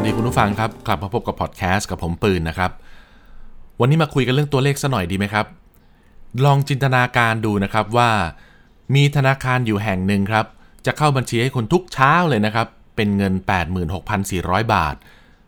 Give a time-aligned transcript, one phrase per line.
[0.00, 2.70] วัสดีคุณผู้ฟังครับกลับมาพบกับพอดแคสต์กับผมปืนนะครับ
[3.80, 5.46] วันนี้มาคุยกันเรื่องตัวเลขซะหน่อยดีไหมครับ
[6.44, 8.10] ลองจินตนาการดูนะครับว่า
[8.94, 10.46] มีธนาคารอยู่แห่งหนึ่งครับ
[10.86, 12.66] จะเข้าบัญชีให้คุณทุกเช้าเลยนะครับ
[12.96, 13.34] เป็นเงิน
[14.04, 14.94] 86,400 บาท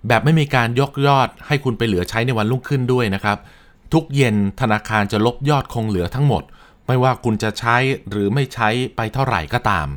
[0.08, 3.38] แบบไม่มีการยกยอดให้คุณไปเหลือใช้ในวันรุ่งขึ้นด้วยนะครับ
[3.92, 6.42] ทุกเย็นธนาคารจะลบยอดคงเหลือทั้งหมด
[6.86, 7.76] ไม่ว่าคุณจะใช้
[8.10, 9.88] หรือไม่ใช้ไปเท่าไหร่ก็ตาม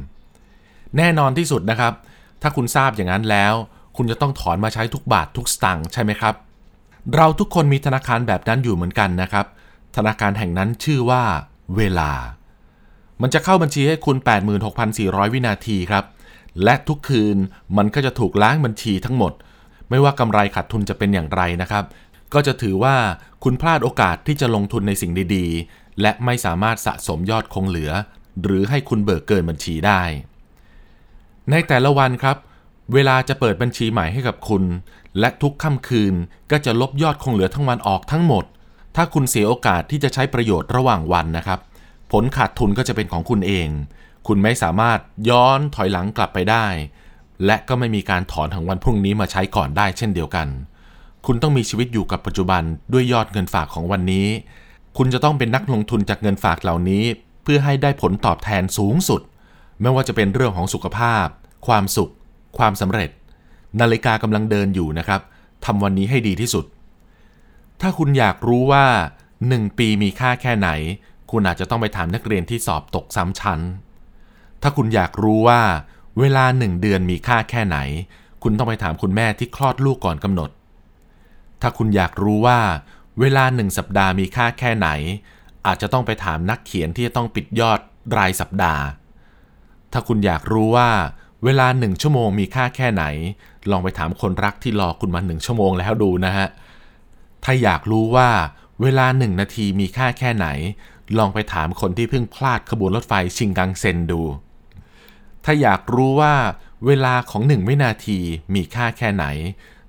[0.97, 1.93] แน่นอนที่สุดนะครับ
[2.41, 3.55] ถ้าคุณทราบอย่างนั้นแล้ว
[3.97, 6.35] คุณจะต้องถอนมาใช้ทุกบาททุกสตางค์ใช่ไหมครับ
[7.15, 9.45] เราทุกคนมีธนาคารแบบนั้นอยู่เหมือนกันนะครับ
[9.95, 11.23] ธนาคารแห่งนั้นชื่อว่า
[11.77, 12.11] เวลา
[13.21, 14.17] มันจะเข้าบัญชีให้คุณ
[14.75, 16.03] 86,400 วินาทีครับ
[16.63, 17.37] และทุกคืน
[17.77, 19.33] มันก็จะถูกล้างบัญชีทั้งหมด
[19.89, 21.83] ไม่ว่ากำไรขาดทุนจะเป็นอย่างไรนะครับ
[22.33, 22.95] ก็จะถือว่า
[23.43, 27.91] คุณพลาดโอกาสที่จะลงทุนในสิ่งดีๆ และไม่สามารถสะสมยอดคงเหลือ
[28.43, 30.01] หรือให้คุณเบิกเกินบัญชีได้
[31.51, 32.37] ในแต่ละวันครับ
[32.93, 34.63] เวลาจะเปิดบัญชีใหม่ให้กับคุณ
[35.19, 36.13] และทุกค่ำคืน
[36.51, 38.45] ก็จะลบยอดคงเหลือทั้งวันออกทั้งหมด
[38.95, 41.59] ถ้าคุณเสียโอกาสที่จะใช้ประโยชน์ระหว่างวันนะครับ
[42.11, 43.69] ผลขาดทุนก็จะเป็นของคุณเอง
[44.27, 44.99] คุณไม่สามารถ
[45.29, 46.65] ย้อนถอยหลังกลับไปได้
[47.45, 50.47] และก็ไม่มีการถอนของวันพรุ่งนี้มาใช้ก่อนได้เช่นเดียวกัน
[51.25, 52.63] คุณต้องมีชีวิตอยู่กับปัจจุบัน
[52.93, 54.27] ด้วยยอดเงินฝากของวันนี้
[54.97, 57.03] คุณจะต้องเป็นนักลงทุนจากเงินฝากเหล่านี้
[57.43, 59.21] เพื่อให้ได้ผลตอบแทนสูงสุด
[59.81, 61.25] ไม่ว่าจะเป็นเรื่องของสุขภาพ
[61.67, 62.11] ความสุข
[62.57, 63.09] ความสำเร็จ
[63.79, 65.21] นาฬิกากำลังเดินอยู่นะครับ
[65.65, 66.65] ทำวันนี้ให้ดีที่สุด
[67.81, 68.85] ถ้าคุณอยากรู้ว่า
[69.33, 70.69] 1 ปีมีค่าแค่ไหน
[71.31, 73.59] คุณอาจจะต้องไปถามนักเรียนที่สอบตกซ้ำชั้น
[74.61, 75.61] ถ้าคุณอยากรู้ว่า
[76.19, 77.77] เวลา 1 เดือนมีค่าแค่ไหน
[78.43, 80.49] คุณต้องไปถามคุณแม่ที่คลอดลูกก่อนกำหนด
[81.61, 82.59] ถ้าคุณอยากรู้ว่า
[83.19, 84.89] เวลา1สัปดาห์มีค่าแค่ไหน
[85.65, 87.79] อาจจะต้องไปถามนักเขียนที่จะต้องปิดยอด
[88.17, 88.83] รายสัปดาห์
[89.91, 90.89] ถ้าคุณอยากรู้ว่า
[91.43, 93.05] เวลาหนึ่งชั่วโมงมีค่าแค่ไหน
[93.71, 96.47] ลองไปถามคนรักที่รอคุณมาหนึ่งชั่วโมงแล้วดูนะฮะ
[97.43, 98.29] ถ้าอยากรู้ว่า
[98.81, 100.47] เวลาหนึ่งนาทีมีค่าแค่ไหน
[101.17, 104.21] ลองไปถามคนที่เพิ่งพลาดขบวนรถไฟชิงกังเซ็นดู
[105.45, 106.33] ถ้าอยากรู้ว่า
[106.85, 108.19] เวลาของหนึ่งวินาที
[108.55, 109.25] มีค่าแค่ไหน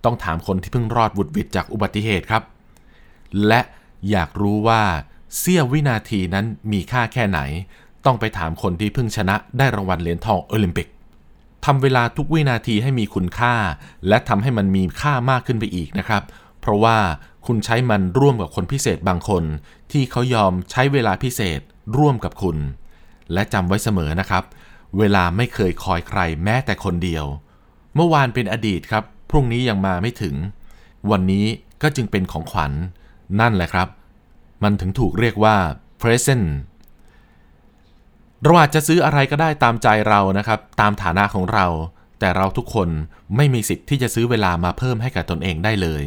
[0.05, 2.43] ต้องถามคนที่เพิ่งรอดวุดวิดจากอุบัติเหตุครับ
[3.47, 3.61] และ
[4.11, 4.83] อยากรู้ว่า
[5.39, 7.41] เสี้ยววินาทีนั้นมีค่าแค่ไหน
[8.05, 10.89] ต้องไปถามคนที่เพิ่งชนะได้รางวัลเหรียญทองโอลิมปิก
[11.65, 13.55] ทำเวลาทุกวินาทีให้มีคุณค่า
[14.09, 16.23] และทำให้มันมีค่ามากขึ้นไปอีกนะครับ
[16.61, 16.99] เพราะว่า
[17.47, 19.45] คุณใช้มันร่วมกับคนพิเศษบางคน
[19.93, 21.61] ที่เขายอมใช้เวลาพิเศษ
[21.99, 22.57] ร่วมกับคุณ
[23.33, 24.45] และจำไว้เสมอนะครับ
[24.99, 27.25] เวลาไม่เคยคอยใครแม้แต่คนเดียว
[27.95, 30.35] เมื่อวานเป็นอดีตครับ พรุ่งนี้ยังมาไม่ถึง
[31.11, 31.47] วันนี้
[31.83, 32.73] ก็จึงเป็นของขวัญ
[33.41, 33.89] นั่นแหละครับ
[34.63, 35.57] มันถึงถูกเรียกว่า
[36.01, 36.47] present
[38.44, 41.66] เราอาจจะซื้ออะไรก็ได้ตามใจเรานะครับ ตามฐานะของเรา
[42.21, 42.88] แต่เราทุกคน
[43.37, 46.05] ไม่มีสิทธิ์ที่จะซื้อเวลามาเพิ่มให้กับตนเองได้เลย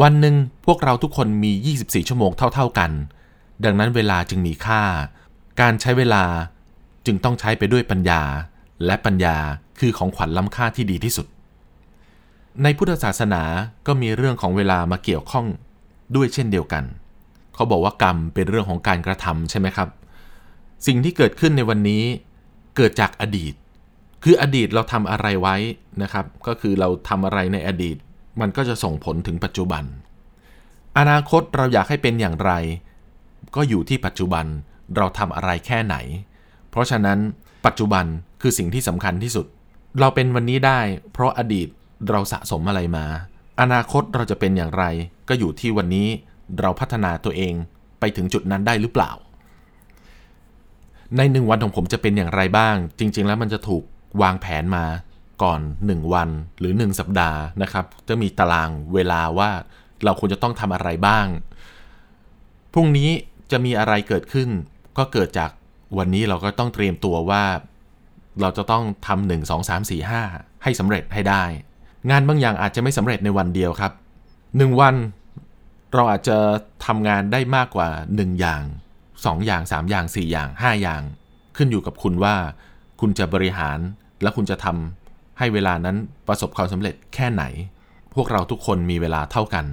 [0.00, 0.34] วันหนึ่ง
[0.66, 1.52] พวกเราทุกคนมี
[1.82, 2.90] 24 ชั่วโมงเท่า ๆกัน
[3.64, 4.82] ดังนั้นเวลาจึงมีค่า
[5.60, 6.24] การใช้เวลา
[7.06, 8.22] จึงต้องใช้ไปด้วยปัญญา
[8.86, 9.36] และปัญญา
[9.80, 11.26] คือของขวัญล้ำค่าที่ดีที่สุด
[12.62, 13.42] ในพุทธศาสนา
[13.86, 15.46] ก็มีเรื่องของเวลามาเกี่ยวข้อง
[16.16, 16.84] ด้วยเช่นเดียวกัน
[17.54, 19.88] เขาบอกว่ากรรมเป็นเรื่องของการกระทำใช่ไหมครับ
[20.86, 22.02] สิ่งที่เกิดขึ้นในวันนี้
[22.76, 23.54] เกิดจากอดีต
[24.24, 25.56] คืออดีตเราทำอะไรไว้
[26.02, 27.96] นะครับ ก็คือเราทำอะไรในอดีต
[28.40, 29.84] มันก็จะส่งผลถึงปัจจุบัน
[30.98, 32.52] อนาคตเราอยากให้เป็นอย่างไร
[33.56, 34.46] ก็อยู่ที่ปัจจุบัน
[34.96, 35.96] เราทำอะไรแค่ไหน
[36.70, 37.18] เพราะฉะนั้น
[37.66, 38.04] ปัจจุบัน
[38.42, 39.46] คือสิ่งที่สำคัญที่สุด
[40.00, 40.80] เราเป็นวันนี้ได้
[41.12, 41.68] เพราะอดีต
[42.10, 43.06] เราสะสมอะไรมา
[43.60, 44.84] อนาคตเราจะเป็นอย่างไร
[45.28, 46.08] ก็อยู่ที่วันนี้
[46.60, 47.54] เราพัฒนาตัวเอง
[48.00, 49.10] ไปถึงจุดนั้นได้หรือเปล่า
[51.16, 53.82] ในหนึ่งวันของผมจะเป็นอย่างไรบ้าง จริง ๆ แล้วมันจะถูก
[54.22, 54.84] วางแผนมา
[55.42, 56.28] ก่อน 1 วัน
[56.58, 59.50] หรือ 1 สัปดาห์นะครับ จะมีตารางเวลาว่า
[60.04, 61.26] เราควรจะต้องทำอะไรบ้าง
[62.72, 63.10] พรุ่งนี้
[63.50, 64.48] จะมีอะไรเกิดขึ้น
[64.98, 65.50] ก็เกิดจาก
[65.98, 67.44] วันนี้เราก็ต้องเตรียมตัวว่า
[68.40, 70.22] เราจะต้องทำหนึ่งสองสามสี่ห้า
[70.62, 71.44] ให้สำเร็จให้ได้
[72.10, 73.92] งานบางอย่างอาจจะไม่สำเร็จในวันเดียวครับ
[74.56, 74.94] หนึ่งวัน
[75.94, 76.36] เราอาจจะ
[76.86, 78.62] ทำงานได้มากกว่า 1 อย่าง
[79.24, 81.02] 2 อย่าง 3 อย่าง 4 อย่าง 5 อย่าง
[81.56, 82.36] ขึ้นอยู่กับคุณว่า
[83.00, 83.78] คุณจะบริหาร
[84.22, 85.96] และคุณจะทำให้เวลานั้น
[86.28, 87.44] ประสบความสำเร็จแค่ไหน
[88.14, 89.66] พวกเราทุกคนมีเวลาเท่ากัน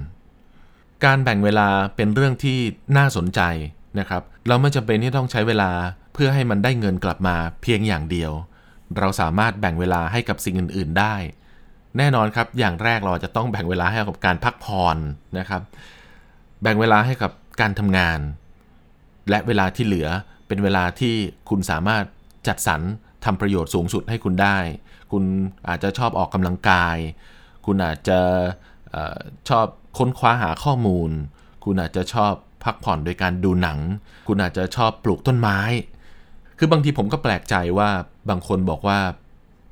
[1.04, 2.58] การแบ่งเวลาเป็นเรื่องที่
[2.96, 3.40] น่าสนใจ
[3.98, 5.70] นะครับ เราไม่จำเป็นที่ต้องใช้เวลา
[6.14, 8.32] เพื่อให้มันได้เงินกลับมาเพียงอย่างเดียว
[8.98, 11.14] เราสามารถแบ่งเวลาให้กับสิ่งอื่น ๆ ได้
[11.98, 14.96] แน่นอนครับ อย่างแรกเราจะต้องแบ่งเวลาให้กับการพักผ่อน
[15.38, 15.62] นะครับ
[16.62, 18.18] แบ่งเวลาให้กับการทำงาน
[19.30, 20.08] และเวลาที่เหลือ
[20.46, 21.14] เป็นเวลาที่
[21.48, 22.04] คุณสามารถ
[22.48, 22.80] จัดสรร
[23.24, 24.58] ทำประโยชน์สูงสุดให้คุณได้
[25.12, 25.24] คุณ
[25.68, 26.96] อาจจะชอบออกกำลังกาย
[27.66, 28.20] คุณอาจจะ
[28.94, 28.96] อ
[29.48, 29.66] ชอบ
[29.98, 31.10] ค้นคว้าหาข้อมูล
[31.64, 32.32] คุณอาจจะชอบ
[32.64, 33.78] พักผ่อนโดยการดูหนัง
[34.28, 35.58] คุณอาจจะชอบปลูกต้นไม้
[36.58, 37.90] คือบางทีผมก็แปลกใจว่า
[38.30, 38.98] บางคนบอกว่า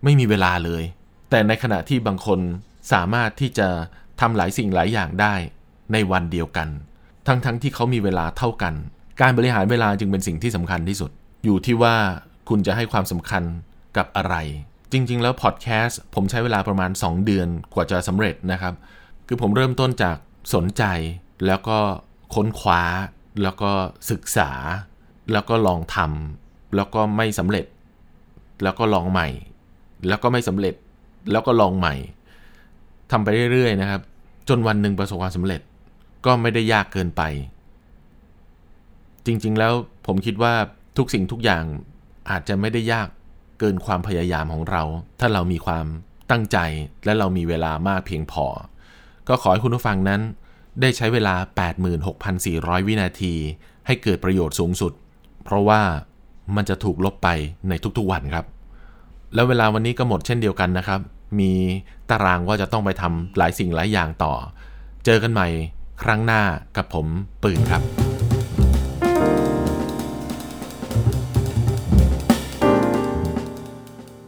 [0.05, 0.83] ไม่มีเวลาเลย
[1.31, 2.41] แต่ในขณะที่บางคน
[2.93, 3.69] สามารถที่จะ
[4.21, 5.35] ทำหลายสิ่งหลายอย่างได้
[5.93, 6.69] ในวันเดียวกัน
[7.27, 8.75] ทั้งๆทที่เขามีเวลาเท่ากัน
[9.21, 11.11] การบริหารเวลาจึงเป็นสิ่งที่สำคัญที่สุด
[11.45, 11.95] อยู่ที่ว่า
[12.49, 13.43] คุณจะให้ความสำคัญ
[13.97, 14.35] กับอะไร
[14.93, 18.75] จริง ๆ แล้วพอดแคสต์ผมใช้เวลาประมาณ 2 เดือนกว่าจะสำเร็จนะครับ
[19.27, 20.17] คือผมเริ่มต้นจาก
[20.55, 20.85] สนใจ
[21.47, 21.79] แล้วก็
[22.35, 22.83] ค้นคว้า
[23.43, 23.71] แล้วก็
[24.11, 24.51] ศึกษา
[25.33, 27.67] แล้วก็ลองทำแล้วก็ไม่สำเร็จ
[28.63, 29.29] แล้วก็ลองใหม่
[30.09, 30.75] แล้วก็ไม่สำเร็จ
[31.31, 31.95] แล้วก็ลองใหม่
[33.11, 34.01] ทำไปเรื่อยๆนะครับ
[34.49, 35.61] จนวันหนึ่งประสบความสำเร็จ
[36.27, 37.23] ก็ไม่ได้ยากเกินไป
[39.27, 39.73] จริง ๆ แล้ว
[40.07, 40.55] ผมคิดว่า
[40.97, 41.65] ทุกสิ่งทุกอย่าง
[42.31, 43.09] อาจจะไม่ได้ยาก
[43.59, 44.83] เกินความพยายามของเรา
[45.21, 45.87] ถ้าเรามีความ
[46.31, 46.59] ตั้งใจ
[47.05, 48.47] และเรามีเวลามากเพียงพอ
[49.29, 50.21] ก็ขอให้คุณผู้ฟังนั้น
[50.81, 51.35] ได้ใช้เวลา
[52.11, 53.35] 86,400 วินาที
[53.87, 54.93] ให้เกิดประโยชน์สูงสุด
[55.45, 55.81] เพราะว่า
[56.57, 57.29] มันจะถูกลบไป
[57.69, 58.47] ในทุกๆวันครับ
[59.35, 61.01] แล้วเวลาวันนี้ก็หมดเช่นเดียวกันนะครับ
[61.41, 61.53] มี
[62.11, 64.35] ตารางว่าจะต้องไปทำหลายสิ่งหลายอย่างต่อ
[65.05, 65.49] เจอกันใหม่
[66.03, 66.43] ครั้งหน้า
[66.77, 67.07] กับผม
[67.43, 68.02] ปืนครับ